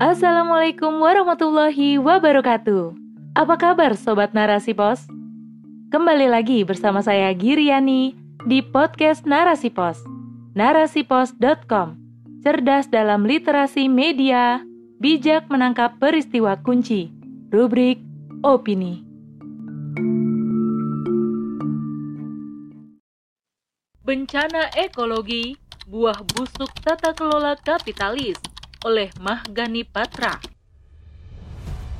Assalamualaikum 0.00 0.96
warahmatullahi 1.04 2.00
wabarakatuh. 2.00 2.96
Apa 3.36 3.60
kabar 3.60 3.92
Sobat 3.92 4.32
Narasi 4.32 4.72
Pos? 4.72 5.04
Kembali 5.92 6.24
lagi 6.24 6.64
bersama 6.64 7.04
saya 7.04 7.28
Giriani 7.36 8.16
di 8.48 8.64
podcast 8.64 9.28
Narasi 9.28 9.68
Pos. 9.68 10.00
Narasipos.com 10.56 12.00
Cerdas 12.40 12.88
dalam 12.88 13.28
literasi 13.28 13.92
media, 13.92 14.64
bijak 15.04 15.52
menangkap 15.52 16.00
peristiwa 16.00 16.56
kunci. 16.64 17.12
Rubrik 17.52 18.00
Opini. 18.40 19.04
Bencana 24.00 24.72
Ekologi, 24.80 25.60
Buah 25.84 26.24
Busuk 26.24 26.72
Tata 26.80 27.12
Kelola 27.12 27.52
Kapitalis 27.60 28.40
oleh 28.80 29.12
Mahgani 29.20 29.84
Patra. 29.84 30.40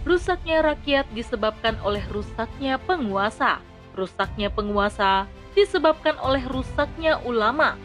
Rusaknya 0.00 0.64
rakyat 0.64 1.04
disebabkan 1.12 1.76
oleh 1.84 2.00
rusaknya 2.08 2.80
penguasa. 2.80 3.60
Rusaknya 3.92 4.48
penguasa 4.48 5.28
disebabkan 5.52 6.16
oleh 6.24 6.40
rusaknya 6.48 7.20
ulama. 7.28 7.76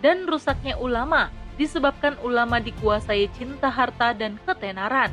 Dan 0.00 0.24
rusaknya 0.24 0.80
ulama 0.80 1.28
disebabkan 1.60 2.16
ulama 2.24 2.56
dikuasai 2.56 3.28
cinta 3.36 3.68
harta 3.68 4.16
dan 4.16 4.40
ketenaran. 4.48 5.12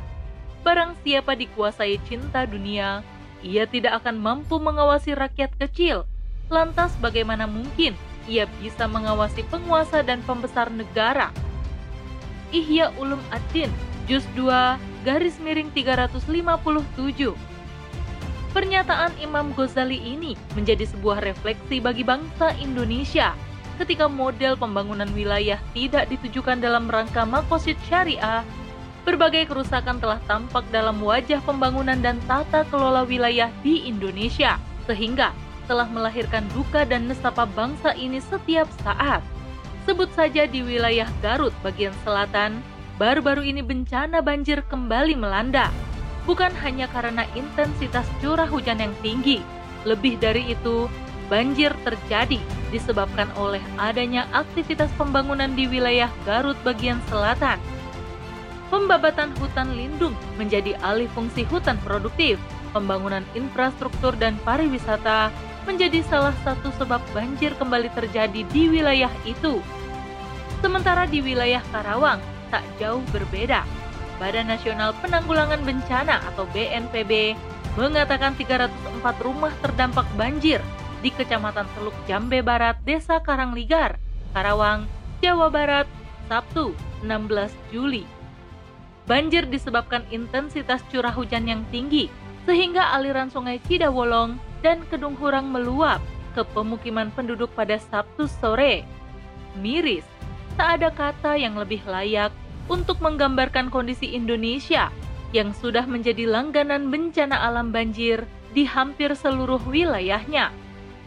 Barang 0.63 0.95
siapa 1.03 1.35
dikuasai 1.35 1.99
cinta 2.07 2.47
dunia, 2.47 3.03
ia 3.43 3.67
tidak 3.67 3.99
akan 3.99 4.15
mampu 4.15 4.55
mengawasi 4.63 5.11
rakyat 5.11 5.51
kecil. 5.59 6.07
Lantas 6.47 6.95
bagaimana 7.03 7.51
mungkin 7.51 7.99
ia 8.31 8.47
bisa 8.63 8.87
mengawasi 8.87 9.43
penguasa 9.51 10.05
dan 10.05 10.23
pembesar 10.23 10.71
negara? 10.71 11.35
Ihya 12.55 12.95
Ulum 12.95 13.19
Ad-Din, 13.35 13.67
Juz 14.07 14.23
2, 14.39 14.47
garis 15.03 15.35
miring 15.43 15.67
357. 15.75 17.35
Pernyataan 18.55 19.11
Imam 19.19 19.51
Ghazali 19.51 19.99
ini 19.99 20.39
menjadi 20.55 20.87
sebuah 20.87 21.19
refleksi 21.19 21.83
bagi 21.83 22.07
bangsa 22.07 22.55
Indonesia 22.55 23.35
ketika 23.75 24.07
model 24.07 24.55
pembangunan 24.55 25.11
wilayah 25.11 25.59
tidak 25.75 26.07
ditujukan 26.07 26.63
dalam 26.63 26.87
rangka 26.87 27.27
makosid 27.27 27.75
syariah, 27.91 28.47
berbagai 29.03 29.51
kerusakan 29.51 29.99
telah 29.99 30.23
tampak 30.23 30.63
dalam 30.71 31.03
wajah 31.03 31.43
pembangunan 31.43 31.99
dan 31.99 32.23
tata 32.23 32.63
kelola 32.71 33.03
wilayah 33.03 33.51
di 33.67 33.83
Indonesia, 33.83 34.55
sehingga 34.87 35.35
telah 35.67 35.91
melahirkan 35.91 36.47
duka 36.55 36.87
dan 36.87 37.11
nestapa 37.11 37.43
bangsa 37.51 37.91
ini 37.99 38.23
setiap 38.23 38.71
saat. 38.79 39.19
Sebut 39.85 40.09
saja 40.17 40.49
di 40.49 40.65
wilayah 40.65 41.05
Garut 41.21 41.53
bagian 41.61 41.93
selatan, 42.01 42.57
baru-baru 42.97 43.45
ini 43.45 43.61
bencana 43.61 44.17
banjir 44.17 44.65
kembali 44.65 45.13
melanda. 45.13 45.69
Bukan 46.25 46.49
hanya 46.65 46.89
karena 46.89 47.21
intensitas 47.37 48.09
curah 48.17 48.49
hujan 48.49 48.81
yang 48.81 48.97
tinggi, 49.05 49.45
lebih 49.85 50.17
dari 50.17 50.57
itu, 50.57 50.89
banjir 51.29 51.69
terjadi 51.85 52.41
disebabkan 52.73 53.29
oleh 53.37 53.61
adanya 53.77 54.25
aktivitas 54.33 54.89
pembangunan 54.97 55.53
di 55.53 55.69
wilayah 55.69 56.09
Garut 56.25 56.57
bagian 56.65 56.97
selatan. 57.05 57.61
Pembabatan 58.73 59.37
hutan 59.37 59.77
lindung 59.77 60.17
menjadi 60.41 60.73
alih 60.81 61.05
fungsi 61.13 61.45
hutan 61.45 61.77
produktif, 61.85 62.41
pembangunan 62.73 63.21
infrastruktur 63.37 64.17
dan 64.17 64.33
pariwisata 64.41 65.29
menjadi 65.65 66.05
salah 66.05 66.33
satu 66.45 66.69
sebab 66.77 67.01
banjir 67.11 67.51
kembali 67.57 67.89
terjadi 67.91 68.45
di 68.53 68.69
wilayah 68.69 69.11
itu. 69.25 69.59
Sementara 70.61 71.09
di 71.09 71.19
wilayah 71.19 71.61
Karawang 71.73 72.21
tak 72.53 72.63
jauh 72.77 73.03
berbeda. 73.09 73.65
Badan 74.15 74.47
Nasional 74.47 74.95
Penanggulangan 75.03 75.59
Bencana 75.67 76.23
atau 76.31 76.47
BNPB 76.55 77.35
mengatakan 77.75 78.31
304 78.39 78.71
rumah 79.19 79.51
terdampak 79.59 80.07
banjir 80.15 80.63
di 81.03 81.11
Kecamatan 81.11 81.67
Teluk 81.75 81.93
Jambe 82.07 82.39
Barat, 82.39 82.79
Desa 82.87 83.19
Karangligar, 83.19 83.99
Karawang, 84.31 84.87
Jawa 85.19 85.51
Barat, 85.51 85.87
Sabtu 86.31 86.71
16 87.03 87.51
Juli. 87.75 88.07
Banjir 89.05 89.45
disebabkan 89.45 90.01
intensitas 90.09 90.81
curah 90.89 91.13
hujan 91.13 91.45
yang 91.45 91.61
tinggi, 91.69 92.09
sehingga 92.47 92.95
aliran 92.95 93.29
sungai 93.29 93.61
Cidawolong 93.61 94.39
dan 94.65 94.81
Kedung 94.89 95.13
Hurang 95.21 95.53
meluap 95.53 96.01
ke 96.33 96.41
pemukiman 96.57 97.13
penduduk 97.13 97.53
pada 97.53 97.77
Sabtu 97.77 98.25
sore. 98.25 98.81
Miris, 99.61 100.03
tak 100.57 100.81
ada 100.81 100.89
kata 100.89 101.37
yang 101.37 101.53
lebih 101.53 101.85
layak 101.85 102.33
untuk 102.65 102.97
menggambarkan 102.97 103.69
kondisi 103.69 104.17
Indonesia 104.17 104.89
yang 105.37 105.53
sudah 105.53 105.85
menjadi 105.85 106.25
langganan 106.25 106.89
bencana 106.89 107.45
alam 107.45 107.69
banjir 107.69 108.25
di 108.57 108.65
hampir 108.65 109.13
seluruh 109.13 109.61
wilayahnya. 109.69 110.49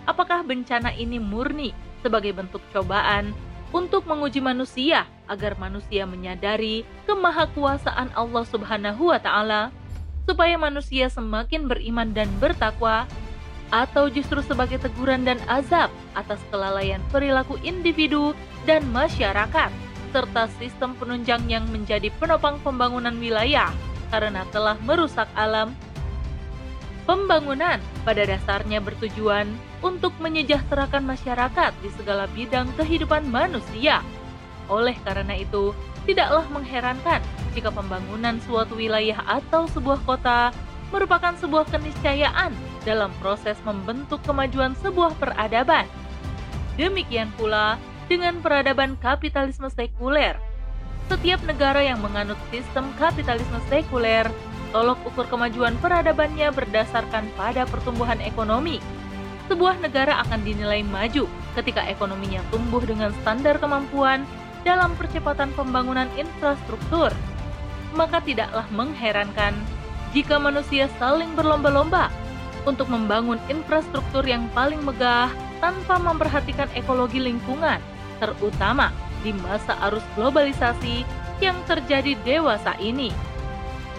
Apakah 0.06 0.46
bencana 0.46 0.94
ini 0.94 1.18
murni 1.18 1.74
sebagai 2.00 2.30
bentuk 2.38 2.62
cobaan 2.70 3.34
untuk 3.74 4.06
menguji 4.06 4.38
manusia 4.38 5.04
agar 5.26 5.58
manusia 5.60 6.06
menyadari 6.06 6.86
kemahakuasaan 7.04 8.14
Allah 8.16 8.44
Subhanahu 8.48 9.12
wa 9.12 9.20
taala 9.20 9.74
supaya 10.24 10.56
manusia 10.56 11.12
semakin 11.12 11.68
beriman 11.68 12.16
dan 12.16 12.28
bertakwa 12.40 13.04
atau 13.68 14.08
justru 14.08 14.40
sebagai 14.40 14.80
teguran 14.80 15.28
dan 15.28 15.36
azab 15.44 15.92
atas 16.16 16.40
kelalaian 16.48 17.00
perilaku 17.12 17.60
individu 17.60 18.32
dan 18.64 18.84
masyarakat, 18.92 19.70
serta 20.10 20.48
sistem 20.56 20.96
penunjang 20.96 21.44
yang 21.48 21.68
menjadi 21.68 22.08
penopang 22.16 22.56
pembangunan 22.64 23.12
wilayah 23.20 23.68
karena 24.08 24.44
telah 24.48 24.76
merusak 24.84 25.28
alam. 25.36 25.76
Pembangunan 27.04 27.80
pada 28.04 28.22
dasarnya 28.28 28.84
bertujuan 28.84 29.48
untuk 29.80 30.12
menyejahterakan 30.20 31.08
masyarakat 31.08 31.72
di 31.80 31.88
segala 31.96 32.28
bidang 32.36 32.68
kehidupan 32.76 33.24
manusia. 33.32 34.04
Oleh 34.68 34.92
karena 35.00 35.32
itu, 35.32 35.72
tidaklah 36.04 36.44
mengherankan 36.52 37.24
jika 37.56 37.72
pembangunan 37.72 38.36
suatu 38.44 38.76
wilayah 38.76 39.24
atau 39.24 39.64
sebuah 39.72 40.04
kota 40.04 40.52
merupakan 40.92 41.32
sebuah 41.40 41.68
keniscayaan 41.72 42.52
dalam 42.88 43.12
proses 43.20 43.60
membentuk 43.68 44.24
kemajuan 44.24 44.72
sebuah 44.80 45.12
peradaban. 45.20 45.84
Demikian 46.80 47.28
pula 47.36 47.76
dengan 48.08 48.40
peradaban 48.40 48.96
kapitalisme 49.04 49.68
sekuler. 49.68 50.40
Setiap 51.12 51.44
negara 51.44 51.84
yang 51.84 52.00
menganut 52.00 52.40
sistem 52.48 52.88
kapitalisme 52.96 53.60
sekuler, 53.68 54.24
tolok 54.72 54.96
ukur 55.04 55.28
kemajuan 55.28 55.76
peradabannya 55.84 56.48
berdasarkan 56.48 57.28
pada 57.36 57.68
pertumbuhan 57.68 58.20
ekonomi. 58.24 58.80
Sebuah 59.52 59.80
negara 59.80 60.24
akan 60.24 60.44
dinilai 60.44 60.84
maju 60.84 61.28
ketika 61.56 61.84
ekonominya 61.88 62.40
tumbuh 62.52 62.80
dengan 62.84 63.12
standar 63.20 63.56
kemampuan 63.56 64.24
dalam 64.64 64.92
percepatan 64.96 65.52
pembangunan 65.56 66.08
infrastruktur. 66.20 67.12
Maka 67.96 68.20
tidaklah 68.20 68.68
mengherankan 68.68 69.56
jika 70.12 70.36
manusia 70.36 70.92
saling 71.00 71.32
berlomba-lomba 71.32 72.12
untuk 72.68 72.92
membangun 72.92 73.40
infrastruktur 73.48 74.20
yang 74.28 74.44
paling 74.52 74.84
megah 74.84 75.32
tanpa 75.64 75.96
memperhatikan 75.96 76.68
ekologi 76.76 77.16
lingkungan, 77.16 77.80
terutama 78.20 78.92
di 79.24 79.32
masa 79.32 79.74
arus 79.88 80.04
globalisasi 80.14 81.02
yang 81.40 81.56
terjadi 81.64 82.12
dewasa 82.22 82.76
ini. 82.76 83.10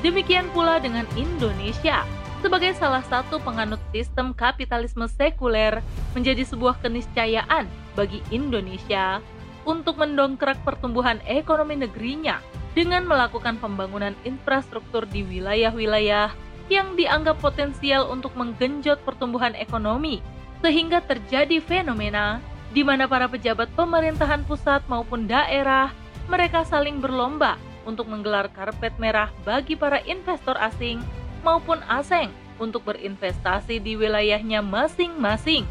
Demikian 0.06 0.48
pula 0.56 0.80
dengan 0.80 1.04
Indonesia, 1.18 2.08
sebagai 2.40 2.72
salah 2.78 3.04
satu 3.04 3.42
penganut 3.44 3.82
sistem 3.92 4.32
kapitalisme 4.32 5.10
sekuler 5.12 5.84
menjadi 6.16 6.48
sebuah 6.48 6.80
keniscayaan 6.80 7.68
bagi 8.00 8.24
Indonesia 8.32 9.20
untuk 9.68 10.00
mendongkrak 10.00 10.64
pertumbuhan 10.64 11.20
ekonomi 11.28 11.76
negerinya 11.76 12.40
dengan 12.72 13.04
melakukan 13.04 13.60
pembangunan 13.60 14.16
infrastruktur 14.24 15.04
di 15.04 15.28
wilayah-wilayah 15.28 16.32
yang 16.70 16.94
dianggap 16.96 17.42
potensial 17.42 18.08
untuk 18.14 18.34
menggenjot 18.38 19.02
pertumbuhan 19.04 19.58
ekonomi, 19.58 20.22
sehingga 20.62 21.02
terjadi 21.04 21.60
fenomena 21.60 22.40
di 22.70 22.86
mana 22.86 23.10
para 23.10 23.26
pejabat 23.26 23.74
pemerintahan 23.74 24.46
pusat 24.46 24.86
maupun 24.86 25.26
daerah 25.26 25.90
mereka 26.30 26.62
saling 26.62 27.02
berlomba 27.02 27.58
untuk 27.90 28.06
menggelar 28.06 28.54
karpet 28.54 28.94
merah 29.02 29.34
bagi 29.42 29.74
para 29.74 29.98
investor 30.06 30.54
asing 30.62 31.02
maupun 31.42 31.82
asing 31.90 32.30
untuk 32.62 32.86
berinvestasi 32.86 33.82
di 33.82 33.98
wilayahnya 33.98 34.62
masing-masing. 34.62 35.66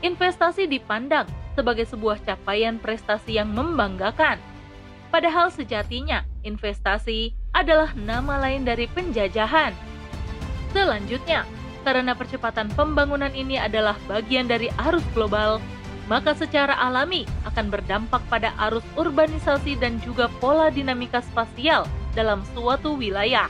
Investasi 0.00 0.66
dipandang 0.66 1.28
sebagai 1.54 1.84
sebuah 1.86 2.24
capaian 2.24 2.80
prestasi 2.80 3.36
yang 3.36 3.52
membanggakan. 3.52 4.40
Padahal 5.12 5.52
sejatinya, 5.52 6.24
investasi 6.40 7.36
adalah 7.52 7.92
nama 7.92 8.40
lain 8.40 8.64
dari 8.64 8.88
penjajahan. 8.88 9.89
Selanjutnya, 10.70 11.42
karena 11.82 12.12
percepatan 12.14 12.70
pembangunan 12.76 13.32
ini 13.32 13.56
adalah 13.58 13.96
bagian 14.06 14.46
dari 14.46 14.70
arus 14.90 15.04
global, 15.16 15.58
maka 16.06 16.34
secara 16.34 16.74
alami 16.78 17.22
akan 17.46 17.70
berdampak 17.70 18.22
pada 18.26 18.50
arus 18.70 18.82
urbanisasi 18.98 19.78
dan 19.78 20.02
juga 20.02 20.26
pola 20.42 20.68
dinamika 20.68 21.22
spasial 21.22 21.86
dalam 22.18 22.42
suatu 22.54 22.98
wilayah. 22.98 23.46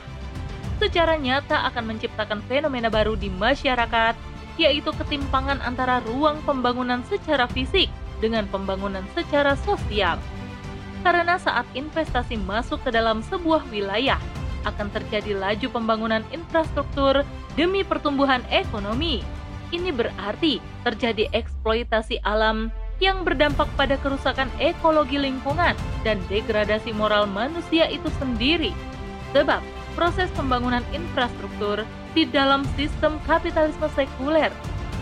Secara 0.77 1.17
nyata 1.17 1.65
akan 1.69 1.93
menciptakan 1.93 2.41
fenomena 2.49 2.89
baru 2.89 3.13
di 3.13 3.29
masyarakat, 3.29 4.17
yaitu 4.57 4.89
ketimpangan 4.93 5.61
antara 5.61 6.01
ruang 6.05 6.41
pembangunan 6.45 7.01
secara 7.05 7.45
fisik 7.49 7.89
dengan 8.21 8.45
pembangunan 8.49 9.05
secara 9.17 9.57
sosial. 9.61 10.21
Karena 11.01 11.41
saat 11.41 11.65
investasi 11.73 12.37
masuk 12.45 12.81
ke 12.85 12.93
dalam 12.93 13.25
sebuah 13.25 13.65
wilayah, 13.73 14.21
akan 14.67 14.87
terjadi 14.93 15.37
laju 15.37 15.67
pembangunan 15.71 16.23
infrastruktur 16.29 17.25
demi 17.55 17.81
pertumbuhan 17.85 18.41
ekonomi. 18.49 19.21
Ini 19.71 19.95
berarti 19.95 20.59
terjadi 20.83 21.31
eksploitasi 21.31 22.19
alam 22.27 22.69
yang 23.01 23.25
berdampak 23.25 23.65
pada 23.79 23.97
kerusakan 23.97 24.51
ekologi 24.61 25.17
lingkungan 25.17 25.73
dan 26.05 26.21
degradasi 26.29 26.93
moral 26.93 27.25
manusia 27.25 27.89
itu 27.89 28.07
sendiri. 28.21 28.75
Sebab 29.33 29.63
proses 29.97 30.29
pembangunan 30.37 30.83
infrastruktur 30.91 31.87
di 32.11 32.27
dalam 32.27 32.67
sistem 32.75 33.17
kapitalisme 33.23 33.87
sekuler, 33.95 34.51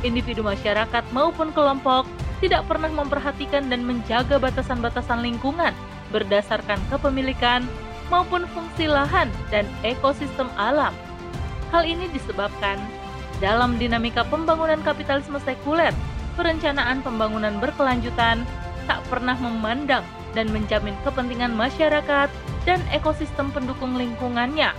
individu 0.05 0.45
masyarakat 0.45 1.03
maupun 1.11 1.51
kelompok 1.51 2.05
tidak 2.39 2.63
pernah 2.71 2.87
memperhatikan 2.87 3.67
dan 3.67 3.83
menjaga 3.83 4.39
batasan-batasan 4.39 5.19
lingkungan 5.19 5.75
berdasarkan 6.09 6.79
kepemilikan 6.87 7.67
maupun 8.09 8.45
fungsi 8.53 8.89
lahan 8.89 9.29
dan 9.53 9.65
ekosistem 9.85 10.49
alam. 10.57 10.93
Hal 11.69 11.85
ini 11.85 12.09
disebabkan 12.09 12.81
dalam 13.39 13.77
dinamika 13.77 14.25
pembangunan 14.27 14.81
kapitalisme 14.83 15.37
sekuler 15.41 15.93
perencanaan 16.35 17.05
pembangunan 17.05 17.55
berkelanjutan 17.61 18.43
tak 18.89 18.99
pernah 19.07 19.37
memandang 19.37 20.03
dan 20.33 20.49
menjamin 20.49 20.97
kepentingan 21.05 21.53
masyarakat 21.53 22.29
dan 22.65 22.79
ekosistem 22.93 23.53
pendukung 23.53 23.95
lingkungannya. 23.95 24.73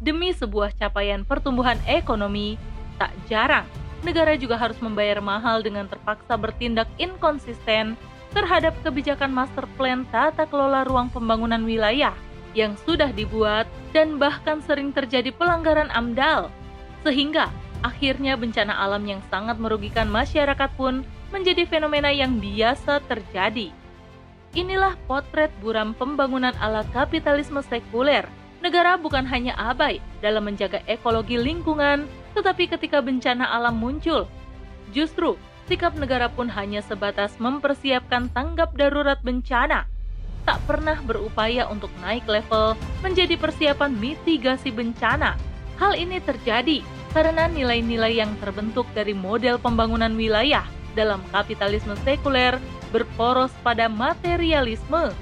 Demi 0.00 0.32
sebuah 0.32 0.74
capaian 0.78 1.22
pertumbuhan 1.22 1.76
ekonomi, 1.86 2.56
tak 2.96 3.12
jarang 3.28 3.66
negara 4.00 4.32
juga 4.36 4.56
harus 4.56 4.80
membayar 4.80 5.20
mahal 5.20 5.60
dengan 5.60 5.84
terpaksa 5.84 6.36
bertindak 6.40 6.88
inkonsisten 6.96 7.96
terhadap 8.32 8.72
kebijakan 8.80 9.28
master 9.34 9.66
plan 9.76 10.06
tata 10.08 10.46
kelola 10.48 10.86
ruang 10.86 11.12
pembangunan 11.12 11.60
wilayah 11.66 12.14
yang 12.56 12.74
sudah 12.82 13.10
dibuat 13.14 13.66
dan 13.94 14.18
bahkan 14.18 14.62
sering 14.64 14.90
terjadi 14.90 15.30
pelanggaran 15.34 15.90
AMDAL. 15.94 16.50
Sehingga 17.06 17.48
akhirnya 17.80 18.36
bencana 18.36 18.76
alam 18.76 19.02
yang 19.06 19.22
sangat 19.32 19.56
merugikan 19.56 20.08
masyarakat 20.10 20.70
pun 20.76 21.06
menjadi 21.30 21.64
fenomena 21.64 22.10
yang 22.10 22.38
biasa 22.42 23.00
terjadi. 23.06 23.72
Inilah 24.50 24.98
potret 25.06 25.54
buram 25.62 25.94
pembangunan 25.94 26.52
ala 26.58 26.82
kapitalisme 26.90 27.62
sekuler. 27.62 28.26
Negara 28.60 28.98
bukan 28.98 29.24
hanya 29.24 29.56
abai 29.56 30.02
dalam 30.20 30.44
menjaga 30.44 30.84
ekologi 30.84 31.40
lingkungan, 31.40 32.04
tetapi 32.36 32.68
ketika 32.68 33.00
bencana 33.00 33.48
alam 33.48 33.78
muncul, 33.78 34.28
justru 34.92 35.38
sikap 35.64 35.96
negara 35.96 36.28
pun 36.28 36.50
hanya 36.50 36.82
sebatas 36.84 37.38
mempersiapkan 37.40 38.28
tanggap 38.34 38.74
darurat 38.76 39.16
bencana, 39.22 39.86
tak 40.44 40.58
pernah 40.64 40.98
berupaya 41.04 41.68
untuk 41.68 41.90
naik 42.00 42.24
level 42.26 42.76
menjadi 43.04 43.36
persiapan 43.36 43.92
mitigasi 43.96 44.72
bencana. 44.72 45.36
Hal 45.80 45.96
ini 45.96 46.20
terjadi 46.20 46.84
karena 47.10 47.50
nilai-nilai 47.50 48.20
yang 48.20 48.32
terbentuk 48.38 48.86
dari 48.94 49.16
model 49.16 49.58
pembangunan 49.58 50.12
wilayah 50.14 50.64
dalam 50.94 51.22
kapitalisme 51.30 51.94
sekuler 52.02 52.58
berporos 52.90 53.50
pada 53.62 53.86
materialisme. 53.86 55.14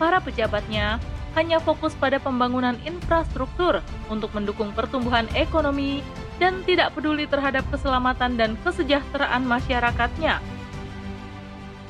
Para 0.00 0.18
pejabatnya 0.22 0.96
hanya 1.38 1.62
fokus 1.62 1.94
pada 1.94 2.18
pembangunan 2.18 2.74
infrastruktur 2.82 3.84
untuk 4.10 4.34
mendukung 4.34 4.74
pertumbuhan 4.74 5.30
ekonomi 5.38 6.02
dan 6.42 6.64
tidak 6.66 6.96
peduli 6.96 7.28
terhadap 7.28 7.62
keselamatan 7.68 8.34
dan 8.34 8.56
kesejahteraan 8.64 9.44
masyarakatnya. 9.44 10.40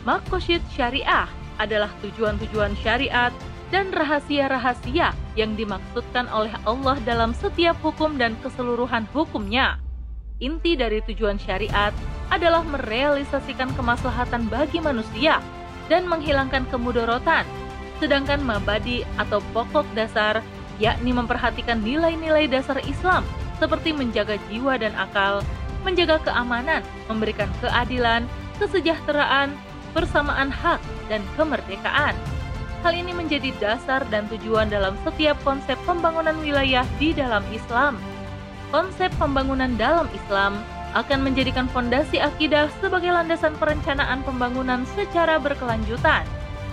Makosyid 0.05 0.61
syariah 0.75 1.29
adalah 1.61 1.93
tujuan-tujuan 2.01 2.73
syariat 2.81 3.31
dan 3.69 3.93
rahasia-rahasia 3.93 5.15
yang 5.39 5.55
dimaksudkan 5.55 6.27
oleh 6.33 6.51
Allah 6.67 6.99
dalam 7.07 7.37
setiap 7.37 7.79
hukum 7.85 8.19
dan 8.19 8.35
keseluruhan 8.43 9.07
hukumnya. 9.15 9.79
Inti 10.41 10.75
dari 10.75 11.05
tujuan 11.05 11.37
syariat 11.37 11.93
adalah 12.33 12.65
merealisasikan 12.65 13.71
kemaslahatan 13.77 14.49
bagi 14.49 14.81
manusia 14.81 15.39
dan 15.93 16.09
menghilangkan 16.09 16.65
kemudorotan, 16.73 17.45
sedangkan 18.01 18.41
mabadi 18.41 19.05
atau 19.21 19.45
pokok 19.53 19.85
dasar 19.93 20.41
yakni 20.81 21.13
memperhatikan 21.13 21.85
nilai-nilai 21.85 22.49
dasar 22.49 22.81
Islam 22.89 23.23
seperti 23.61 23.93
menjaga 23.93 24.41
jiwa 24.49 24.81
dan 24.81 24.97
akal, 24.97 25.45
menjaga 25.85 26.17
keamanan, 26.25 26.81
memberikan 27.13 27.53
keadilan, 27.61 28.25
kesejahteraan, 28.57 29.53
persamaan 29.93 30.51
hak, 30.51 30.81
dan 31.11 31.23
kemerdekaan. 31.35 32.15
Hal 32.81 32.97
ini 32.97 33.13
menjadi 33.13 33.53
dasar 33.61 34.09
dan 34.09 34.25
tujuan 34.33 34.73
dalam 34.73 34.97
setiap 35.05 35.37
konsep 35.45 35.77
pembangunan 35.85 36.37
wilayah 36.41 36.89
di 36.97 37.13
dalam 37.13 37.45
Islam. 37.53 38.01
Konsep 38.73 39.13
pembangunan 39.21 39.77
dalam 39.77 40.09
Islam 40.17 40.57
akan 40.97 41.23
menjadikan 41.23 41.71
fondasi 41.71 42.19
akidah 42.19 42.73
sebagai 42.83 43.13
landasan 43.13 43.55
perencanaan 43.61 44.25
pembangunan 44.27 44.83
secara 44.97 45.37
berkelanjutan. 45.39 46.25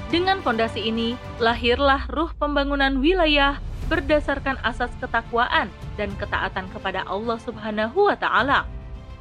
Dengan 0.07 0.39
fondasi 0.39 0.87
ini, 0.87 1.19
lahirlah 1.43 2.07
ruh 2.07 2.31
pembangunan 2.39 3.03
wilayah 3.03 3.59
berdasarkan 3.91 4.55
asas 4.63 4.91
ketakwaan 5.03 5.67
dan 5.99 6.09
ketaatan 6.15 6.71
kepada 6.71 7.03
Allah 7.03 7.35
Subhanahu 7.43 8.07
wa 8.07 8.15
taala. 8.15 8.63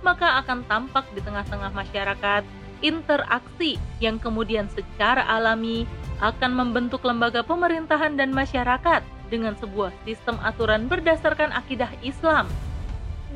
Maka 0.07 0.39
akan 0.45 0.63
tampak 0.71 1.03
di 1.19 1.21
tengah-tengah 1.25 1.75
masyarakat 1.75 2.43
interaksi 2.85 3.81
yang 4.01 4.21
kemudian 4.21 4.69
secara 4.73 5.25
alami 5.29 5.89
akan 6.21 6.53
membentuk 6.53 7.05
lembaga 7.05 7.45
pemerintahan 7.45 8.17
dan 8.17 8.33
masyarakat 8.33 9.05
dengan 9.29 9.55
sebuah 9.59 9.93
sistem 10.07 10.41
aturan 10.41 10.89
berdasarkan 10.89 11.53
akidah 11.53 11.91
Islam. 12.01 12.49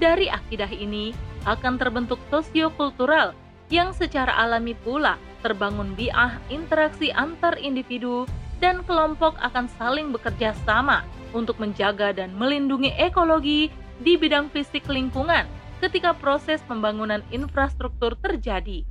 Dari 0.01 0.33
akidah 0.33 0.71
ini 0.71 1.13
akan 1.45 1.77
terbentuk 1.77 2.21
sosiokultural 2.33 3.37
yang 3.71 3.95
secara 3.95 4.35
alami 4.41 4.75
pula 4.75 5.17
terbangun 5.41 5.95
biah 5.97 6.37
interaksi 6.53 7.13
antar 7.15 7.57
individu 7.57 8.29
dan 8.61 8.85
kelompok 8.85 9.37
akan 9.41 9.67
saling 9.81 10.13
bekerja 10.13 10.53
sama 10.69 11.05
untuk 11.33 11.57
menjaga 11.57 12.13
dan 12.13 12.35
melindungi 12.37 12.93
ekologi 13.01 13.73
di 14.01 14.17
bidang 14.17 14.53
fisik 14.53 14.85
lingkungan 14.89 15.49
ketika 15.81 16.13
proses 16.13 16.61
pembangunan 16.69 17.25
infrastruktur 17.33 18.13
terjadi. 18.21 18.85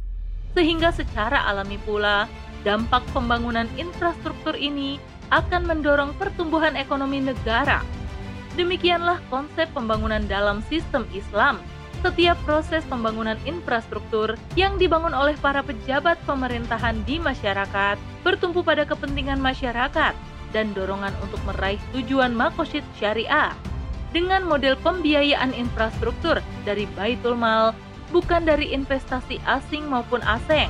Sehingga 0.58 0.90
secara 0.94 1.46
alami 1.46 1.78
pula 1.82 2.26
dampak 2.66 3.06
pembangunan 3.16 3.70
infrastruktur 3.80 4.58
ini 4.58 5.00
akan 5.30 5.70
mendorong 5.70 6.12
pertumbuhan 6.18 6.74
ekonomi 6.74 7.22
negara. 7.22 7.86
Demikianlah 8.58 9.22
konsep 9.30 9.70
pembangunan 9.72 10.26
dalam 10.26 10.60
sistem 10.68 11.06
Islam. 11.14 11.62
Setiap 12.00 12.40
proses 12.48 12.82
pembangunan 12.88 13.36
infrastruktur 13.44 14.40
yang 14.56 14.80
dibangun 14.80 15.12
oleh 15.12 15.36
para 15.44 15.60
pejabat 15.60 16.16
pemerintahan 16.24 16.96
di 17.04 17.20
masyarakat 17.20 18.00
bertumpu 18.24 18.64
pada 18.64 18.88
kepentingan 18.88 19.40
masyarakat 19.40 20.16
dan 20.56 20.66
dorongan 20.74 21.12
untuk 21.20 21.40
meraih 21.44 21.80
tujuan 21.92 22.32
makosyid 22.34 22.84
syariah. 22.98 23.52
Dengan 24.10 24.42
model 24.48 24.74
pembiayaan 24.82 25.54
infrastruktur 25.54 26.42
dari 26.66 26.90
Baitul 26.98 27.38
Mal, 27.38 27.76
bukan 28.10 28.46
dari 28.46 28.74
investasi 28.74 29.42
asing 29.46 29.86
maupun 29.90 30.22
asing, 30.26 30.70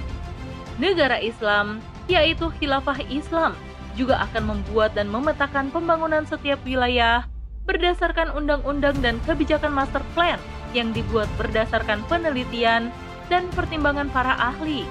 negara 0.79 1.19
Islam, 1.19 1.83
yaitu 2.07 2.51
khilafah 2.59 2.99
Islam, 3.11 3.55
juga 3.95 4.19
akan 4.29 4.55
membuat 4.55 4.95
dan 4.95 5.11
memetakan 5.11 5.71
pembangunan 5.71 6.23
setiap 6.23 6.59
wilayah 6.63 7.27
berdasarkan 7.67 8.33
undang-undang 8.33 8.97
dan 9.03 9.21
kebijakan 9.29 9.69
master 9.69 10.01
plan 10.17 10.41
yang 10.73 10.89
dibuat 10.89 11.29
berdasarkan 11.37 12.01
penelitian 12.09 12.89
dan 13.29 13.45
pertimbangan 13.53 14.09
para 14.09 14.33
ahli. 14.41 14.87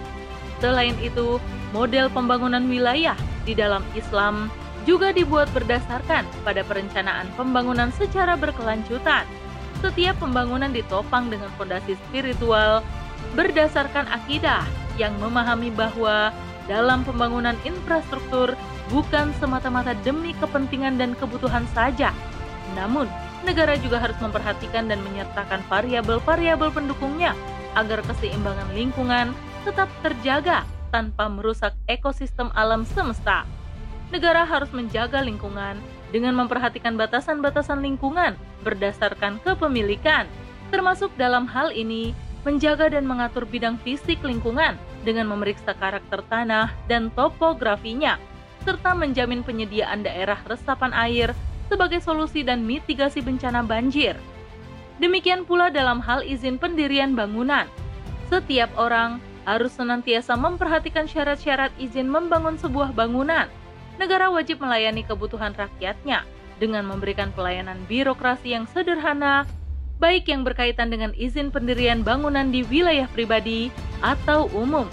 Selain 0.62 0.94
itu, 1.02 1.42
model 1.74 2.06
pembangunan 2.10 2.66
wilayah 2.70 3.18
di 3.42 3.54
dalam 3.54 3.82
Islam 3.98 4.46
juga 4.86 5.10
dibuat 5.10 5.50
berdasarkan 5.52 6.24
pada 6.46 6.62
perencanaan 6.64 7.28
pembangunan 7.34 7.90
secara 7.92 8.38
berkelanjutan. 8.38 9.26
Setiap 9.78 10.18
pembangunan 10.18 10.74
ditopang 10.74 11.30
dengan 11.30 11.50
fondasi 11.54 11.94
spiritual 12.08 12.82
berdasarkan 13.38 14.10
akidah 14.10 14.66
yang 14.98 15.14
memahami 15.22 15.70
bahwa 15.70 16.34
dalam 16.66 17.06
pembangunan 17.06 17.54
infrastruktur 17.62 18.58
bukan 18.90 19.30
semata-mata 19.38 19.94
demi 20.02 20.34
kepentingan 20.36 20.98
dan 20.98 21.14
kebutuhan 21.14 21.64
saja, 21.72 22.10
namun 22.74 23.06
negara 23.46 23.78
juga 23.78 24.02
harus 24.02 24.18
memperhatikan 24.18 24.90
dan 24.90 24.98
menyertakan 25.06 25.62
variabel-variabel 25.70 26.74
pendukungnya 26.74 27.32
agar 27.78 28.02
keseimbangan 28.04 28.68
lingkungan 28.74 29.30
tetap 29.62 29.86
terjaga 30.02 30.66
tanpa 30.90 31.30
merusak 31.30 31.76
ekosistem 31.86 32.50
alam 32.56 32.82
semesta. 32.82 33.44
Negara 34.08 34.48
harus 34.48 34.72
menjaga 34.72 35.20
lingkungan 35.20 35.76
dengan 36.14 36.36
memperhatikan 36.36 36.96
batasan-batasan 36.96 37.84
lingkungan 37.84 38.36
berdasarkan 38.64 39.40
kepemilikan, 39.44 40.24
termasuk 40.72 41.12
dalam 41.20 41.44
hal 41.48 41.72
ini 41.72 42.16
menjaga 42.46 42.88
dan 42.88 43.04
mengatur 43.04 43.44
bidang 43.44 43.76
fisik 43.82 44.22
lingkungan 44.24 44.78
dengan 45.04 45.28
memeriksa 45.28 45.76
karakter 45.76 46.24
tanah 46.32 46.72
dan 46.88 47.12
topografinya, 47.12 48.16
serta 48.64 48.96
menjamin 48.96 49.44
penyediaan 49.44 50.04
daerah 50.04 50.38
resapan 50.48 50.92
air 50.96 51.32
sebagai 51.68 52.00
solusi 52.00 52.40
dan 52.40 52.64
mitigasi 52.64 53.20
bencana 53.20 53.60
banjir. 53.60 54.16
Demikian 54.98 55.46
pula 55.46 55.70
dalam 55.70 56.02
hal 56.02 56.26
izin 56.26 56.58
pendirian 56.58 57.14
bangunan. 57.14 57.68
Setiap 58.32 58.72
orang 58.74 59.22
harus 59.46 59.72
senantiasa 59.72 60.36
memperhatikan 60.36 61.08
syarat-syarat 61.08 61.72
izin 61.80 62.10
membangun 62.10 62.58
sebuah 62.58 62.92
bangunan. 62.92 63.46
Negara 63.98 64.30
wajib 64.30 64.62
melayani 64.62 65.02
kebutuhan 65.02 65.52
rakyatnya 65.58 66.22
dengan 66.62 66.86
memberikan 66.86 67.34
pelayanan 67.34 67.82
birokrasi 67.90 68.54
yang 68.54 68.70
sederhana, 68.70 69.42
baik 69.98 70.30
yang 70.30 70.46
berkaitan 70.46 70.94
dengan 70.94 71.10
izin 71.18 71.50
pendirian 71.50 72.06
bangunan 72.06 72.54
di 72.54 72.62
wilayah 72.62 73.10
pribadi 73.10 73.74
atau 73.98 74.46
umum, 74.54 74.86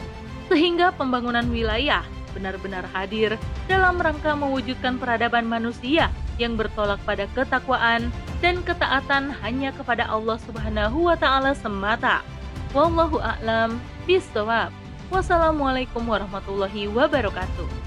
sehingga 0.49 0.89
pembangunan 0.97 1.45
wilayah 1.53 2.01
benar-benar 2.33 2.83
hadir 2.91 3.37
dalam 3.69 4.01
rangka 4.01 4.35
mewujudkan 4.35 4.99
peradaban 4.99 5.47
manusia 5.47 6.11
yang 6.35 6.59
bertolak 6.59 6.99
pada 7.07 7.29
ketakwaan 7.31 8.11
dan 8.43 8.59
ketaatan 8.65 9.31
hanya 9.39 9.71
kepada 9.71 10.03
Allah 10.09 10.35
Subhanahu 10.43 11.07
wa 11.07 11.15
taala 11.15 11.55
semata. 11.55 12.25
Wallahu 12.75 13.23
a'lam 13.23 13.79
bishawab. 14.03 14.73
Wassalamualaikum 15.13 16.03
warahmatullahi 16.03 16.91
wabarakatuh. 16.91 17.84